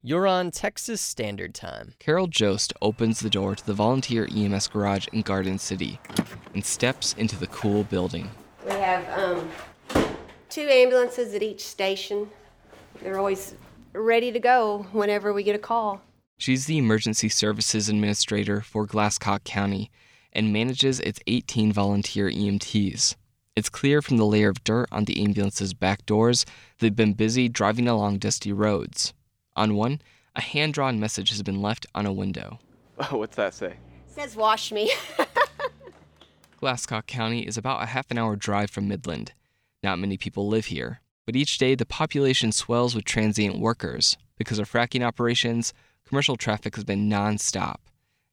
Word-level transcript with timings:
You're 0.00 0.28
on 0.28 0.52
Texas 0.52 1.00
Standard 1.00 1.56
Time. 1.56 1.94
Carol 1.98 2.28
Jost 2.28 2.72
opens 2.80 3.18
the 3.18 3.28
door 3.28 3.56
to 3.56 3.66
the 3.66 3.74
volunteer 3.74 4.28
EMS 4.32 4.68
garage 4.68 5.08
in 5.08 5.22
Garden 5.22 5.58
City 5.58 5.98
and 6.54 6.64
steps 6.64 7.14
into 7.14 7.36
the 7.36 7.48
cool 7.48 7.82
building. 7.82 8.30
We 8.64 8.74
have 8.74 9.04
um, 9.18 9.50
two 10.48 10.68
ambulances 10.68 11.34
at 11.34 11.42
each 11.42 11.66
station. 11.66 12.30
They're 13.02 13.18
always 13.18 13.56
ready 13.92 14.30
to 14.30 14.38
go 14.38 14.86
whenever 14.92 15.32
we 15.32 15.42
get 15.42 15.56
a 15.56 15.58
call. 15.58 16.00
She's 16.38 16.66
the 16.66 16.78
Emergency 16.78 17.28
Services 17.28 17.88
Administrator 17.88 18.60
for 18.60 18.86
Glasscock 18.86 19.42
County 19.42 19.90
and 20.32 20.52
manages 20.52 21.00
its 21.00 21.18
18 21.26 21.72
volunteer 21.72 22.30
EMTs. 22.30 23.16
It's 23.56 23.68
clear 23.68 24.00
from 24.00 24.18
the 24.18 24.26
layer 24.26 24.50
of 24.50 24.62
dirt 24.62 24.88
on 24.92 25.06
the 25.06 25.20
ambulance's 25.24 25.74
back 25.74 26.06
doors 26.06 26.46
they've 26.78 26.94
been 26.94 27.14
busy 27.14 27.48
driving 27.48 27.88
along 27.88 28.18
dusty 28.18 28.52
roads. 28.52 29.12
On 29.58 29.74
one, 29.74 30.00
a 30.36 30.40
hand 30.40 30.74
drawn 30.74 31.00
message 31.00 31.30
has 31.30 31.42
been 31.42 31.60
left 31.60 31.84
on 31.92 32.06
a 32.06 32.12
window. 32.12 32.60
Oh, 32.96 33.16
What's 33.18 33.34
that 33.34 33.54
say? 33.54 33.72
It 33.72 33.76
says 34.06 34.36
wash 34.36 34.70
me. 34.70 34.92
Glasscock 36.62 37.06
County 37.06 37.44
is 37.44 37.58
about 37.58 37.82
a 37.82 37.86
half 37.86 38.08
an 38.12 38.18
hour 38.18 38.36
drive 38.36 38.70
from 38.70 38.86
Midland. 38.86 39.32
Not 39.82 39.98
many 39.98 40.16
people 40.16 40.46
live 40.46 40.66
here, 40.66 41.00
but 41.26 41.34
each 41.34 41.58
day 41.58 41.74
the 41.74 41.84
population 41.84 42.52
swells 42.52 42.94
with 42.94 43.04
transient 43.04 43.58
workers. 43.58 44.16
Because 44.36 44.60
of 44.60 44.70
fracking 44.70 45.04
operations, 45.04 45.74
commercial 46.06 46.36
traffic 46.36 46.76
has 46.76 46.84
been 46.84 47.10
nonstop. 47.10 47.78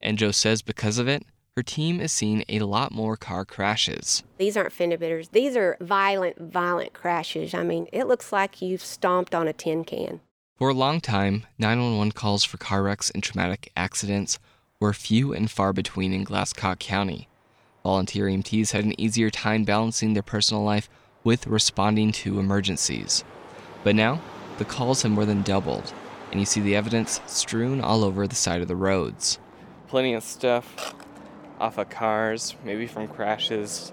And 0.00 0.18
Jost 0.18 0.40
says 0.40 0.62
because 0.62 0.98
of 0.98 1.08
it, 1.08 1.24
her 1.56 1.64
team 1.64 2.00
is 2.00 2.12
seeing 2.12 2.44
a 2.48 2.60
lot 2.60 2.92
more 2.92 3.16
car 3.16 3.44
crashes. 3.44 4.22
These 4.36 4.56
aren't 4.56 4.72
fender 4.72 4.96
benders. 4.98 5.30
These 5.30 5.56
are 5.56 5.76
violent, 5.80 6.38
violent 6.38 6.92
crashes. 6.92 7.54
I 7.54 7.64
mean, 7.64 7.88
it 7.92 8.06
looks 8.06 8.32
like 8.32 8.62
you've 8.62 8.84
stomped 8.84 9.34
on 9.34 9.48
a 9.48 9.52
tin 9.52 9.82
can. 9.82 10.20
For 10.58 10.70
a 10.70 10.74
long 10.74 11.00
time, 11.00 11.46
911 11.60 12.10
calls 12.12 12.42
for 12.42 12.58
car 12.58 12.82
wrecks 12.82 13.10
and 13.10 13.22
traumatic 13.22 13.70
accidents 13.76 14.40
were 14.80 14.92
few 14.92 15.32
and 15.32 15.48
far 15.48 15.72
between 15.72 16.12
in 16.12 16.24
Glasscock 16.24 16.80
County. 16.80 17.28
Volunteer 17.84 18.26
EMTs 18.26 18.72
had 18.72 18.84
an 18.84 19.00
easier 19.00 19.30
time 19.30 19.62
balancing 19.62 20.14
their 20.14 20.22
personal 20.24 20.64
life 20.64 20.90
with 21.22 21.46
responding 21.46 22.10
to 22.10 22.40
emergencies. 22.40 23.22
But 23.84 23.94
now, 23.94 24.20
the 24.58 24.64
calls 24.64 25.02
have 25.02 25.12
more 25.12 25.24
than 25.24 25.42
doubled, 25.42 25.92
and 26.32 26.40
you 26.40 26.44
see 26.44 26.60
the 26.60 26.74
evidence 26.74 27.20
strewn 27.26 27.80
all 27.80 28.02
over 28.02 28.26
the 28.26 28.34
side 28.34 28.60
of 28.60 28.66
the 28.66 28.74
roads. 28.74 29.38
Plenty 29.86 30.14
of 30.14 30.24
stuff 30.24 30.92
off 31.60 31.78
of 31.78 31.88
cars, 31.88 32.56
maybe 32.64 32.88
from 32.88 33.06
crashes, 33.06 33.92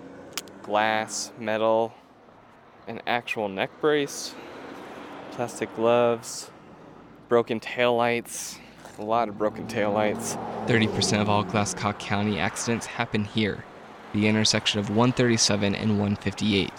glass, 0.64 1.32
metal, 1.38 1.94
an 2.88 3.02
actual 3.06 3.50
neck 3.50 3.70
brace, 3.80 4.34
plastic 5.30 5.76
gloves, 5.76 6.50
broken 7.28 7.60
taillights, 7.60 8.58
a 9.00 9.04
lot 9.04 9.30
of 9.30 9.38
broken 9.38 9.68
taillights. 9.68 10.38
30% 10.68 11.22
of 11.22 11.30
all 11.30 11.44
Glasscock 11.44 12.00
County 12.00 12.40
accidents 12.40 12.86
happen 12.86 13.24
here, 13.24 13.64
the 14.14 14.28
intersection 14.28 14.80
of 14.80 14.90
137 14.90 15.76
and 15.76 15.92
158. 15.92 16.72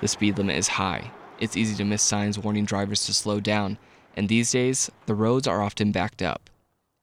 The 0.00 0.08
speed 0.08 0.38
limit 0.38 0.56
is 0.56 0.68
high. 0.68 1.10
It's 1.38 1.56
easy 1.56 1.74
to 1.76 1.84
miss 1.84 2.02
signs 2.02 2.38
warning 2.38 2.64
drivers 2.64 3.06
to 3.06 3.14
slow 3.14 3.40
down, 3.40 3.78
and 4.16 4.28
these 4.28 4.52
days, 4.52 4.90
the 5.06 5.14
roads 5.14 5.46
are 5.46 5.62
often 5.62 5.92
backed 5.92 6.22
up. 6.22 6.50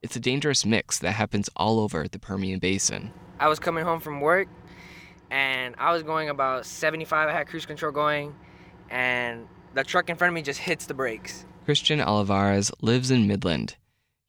It's 0.02 0.16
a 0.16 0.20
dangerous 0.20 0.66
mix 0.66 1.00
that 1.00 1.12
happens 1.12 1.50
all 1.56 1.80
over 1.80 2.08
the 2.08 2.20
Permian 2.20 2.60
Basin. 2.60 3.12
I 3.40 3.48
was 3.48 3.60
coming 3.60 3.84
home 3.84 4.00
from 4.00 4.22
work 4.22 4.48
and 5.32 5.76
I 5.80 5.94
was 5.94 6.04
going 6.04 6.30
about 6.30 6.66
75. 6.66 7.30
I 7.30 7.32
had 7.32 7.48
cruise 7.48 7.66
control 7.66 7.92
going, 7.92 8.36
and 8.90 9.48
the 9.74 9.84
truck 9.84 10.10
in 10.10 10.18
front 10.18 10.30
of 10.30 10.36
me 10.36 10.42
just 10.42 10.60
hits 10.60 10.86
the 10.86 10.94
brakes. 10.94 11.46
Christian 11.64 12.02
Olivares 12.02 12.72
lives 12.82 13.12
in 13.12 13.28
Midland. 13.28 13.76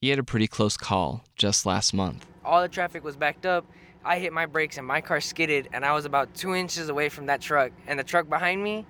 He 0.03 0.11
had 0.11 0.19
a 0.19 0.25
pretty 0.25 0.47
close 0.47 0.77
call 0.77 1.25
just 1.35 1.65
last 1.65 1.95
month. 1.95 2.27
All 2.45 2.61
the 2.61 2.69
traffic 2.69 3.03
was 3.03 3.17
backed 3.17 3.47
up. 3.47 3.65
I 4.05 4.19
hit 4.19 4.35
my 4.35 4.45
brakes 4.45 4.77
and 4.77 4.87
my 4.87 5.01
car 5.01 5.21
skidded, 5.21 5.69
and 5.73 5.85
I 5.85 5.95
was 5.95 6.05
about 6.05 6.35
two 6.35 6.55
inches 6.55 6.91
away 6.91 7.09
from 7.09 7.27
that 7.27 7.41
truck. 7.41 7.73
And 7.87 7.99
the 7.99 8.05
truck 8.05 8.29
behind 8.29 8.63
me, 8.63 8.85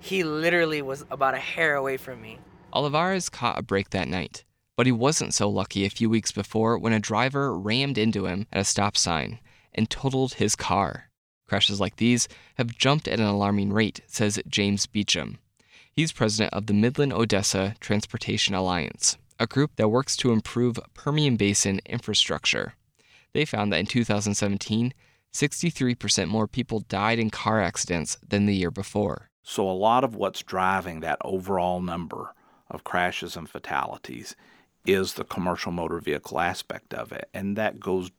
he 0.00 0.24
literally 0.24 0.82
was 0.82 1.04
about 1.10 1.34
a 1.34 1.38
hair 1.38 1.76
away 1.76 1.98
from 1.98 2.20
me. 2.20 2.40
Olivares 2.72 3.28
caught 3.28 3.58
a 3.58 3.62
break 3.62 3.90
that 3.90 4.08
night, 4.08 4.44
but 4.76 4.86
he 4.86 4.92
wasn't 4.92 5.34
so 5.34 5.48
lucky 5.48 5.84
a 5.84 5.90
few 5.90 6.10
weeks 6.10 6.32
before 6.32 6.78
when 6.78 6.92
a 6.92 6.98
driver 6.98 7.56
rammed 7.56 7.96
into 7.96 8.26
him 8.26 8.46
at 8.52 8.62
a 8.62 8.64
stop 8.64 8.96
sign 8.96 9.38
and 9.72 9.88
totaled 9.88 10.34
his 10.34 10.56
car. 10.56 11.10
Crashes 11.46 11.80
like 11.80 11.96
these 11.96 12.26
have 12.56 12.76
jumped 12.76 13.06
at 13.06 13.20
an 13.20 13.26
alarming 13.26 13.72
rate, 13.72 14.00
says 14.06 14.40
James 14.48 14.86
Beauchamp. 14.86 15.38
He's 15.98 16.12
president 16.12 16.54
of 16.54 16.66
the 16.66 16.74
Midland 16.74 17.12
Odessa 17.12 17.74
Transportation 17.80 18.54
Alliance, 18.54 19.18
a 19.40 19.48
group 19.48 19.74
that 19.74 19.88
works 19.88 20.16
to 20.18 20.30
improve 20.30 20.78
Permian 20.94 21.34
Basin 21.34 21.80
infrastructure. 21.86 22.74
They 23.32 23.44
found 23.44 23.72
that 23.72 23.80
in 23.80 23.86
2017, 23.86 24.94
63% 25.32 26.28
more 26.28 26.46
people 26.46 26.84
died 26.88 27.18
in 27.18 27.30
car 27.30 27.60
accidents 27.60 28.16
than 28.24 28.46
the 28.46 28.54
year 28.54 28.70
before. 28.70 29.28
So, 29.42 29.68
a 29.68 29.72
lot 29.72 30.04
of 30.04 30.14
what's 30.14 30.44
driving 30.44 31.00
that 31.00 31.18
overall 31.24 31.80
number 31.80 32.32
of 32.70 32.84
crashes 32.84 33.36
and 33.36 33.50
fatalities 33.50 34.36
is 34.86 35.14
the 35.14 35.24
commercial 35.24 35.72
motor 35.72 35.98
vehicle 35.98 36.38
aspect 36.38 36.94
of 36.94 37.10
it. 37.10 37.28
And 37.34 37.56
that 37.56 37.80
goes 37.80 38.12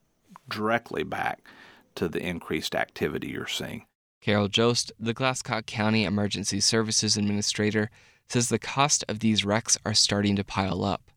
directly 0.50 1.04
back 1.04 1.48
to 1.96 2.10
the 2.10 2.20
increased 2.20 2.76
activity 2.76 3.30
you're 3.30 3.48
seeing. 3.48 3.86
Carol 4.22 4.48
Jost, 4.48 4.92
the 5.00 5.14
Glasscock 5.14 5.66
County 5.66 6.04
Emergency 6.04 6.60
Services 6.60 7.16
Administrator, 7.16 7.90
says 8.28 8.50
the 8.50 8.60
cost 8.60 9.04
of 9.08 9.20
these 9.20 9.46
wrecks 9.46 9.78
are 9.86 9.94
starting 9.94 10.36
to 10.36 10.44
pile 10.44 10.84
up. 10.84 11.10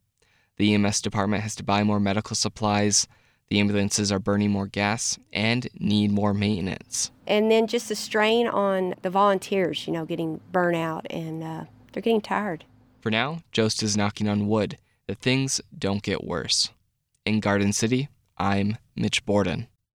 The 0.56 0.74
EMS 0.74 1.00
department 1.00 1.42
has 1.42 1.54
to 1.56 1.64
buy 1.64 1.82
more 1.82 2.00
medical 2.00 2.36
supplies, 2.36 3.08
the 3.50 3.60
ambulances 3.60 4.10
are 4.10 4.18
burning 4.18 4.50
more 4.50 4.66
gas, 4.66 5.18
and 5.32 5.68
need 5.78 6.10
more 6.10 6.32
maintenance. 6.32 7.10
And 7.26 7.50
then 7.50 7.66
just 7.66 7.88
the 7.88 7.94
strain 7.94 8.46
on 8.46 8.94
the 9.02 9.10
volunteers, 9.10 9.86
you 9.86 9.92
know, 9.92 10.06
getting 10.06 10.40
burnout 10.52 11.04
and 11.10 11.42
uh, 11.42 11.64
they're 11.92 12.02
getting 12.02 12.20
tired. 12.20 12.64
For 13.00 13.10
now, 13.10 13.42
Jost 13.50 13.82
is 13.82 13.96
knocking 13.96 14.28
on 14.28 14.46
wood 14.46 14.78
that 15.06 15.18
things 15.18 15.60
don't 15.76 16.02
get 16.02 16.24
worse. 16.24 16.70
In 17.26 17.40
Garden 17.40 17.72
City, 17.72 18.08
I'm 18.38 18.78
Mitch 18.96 19.26
Borden. 19.26 19.68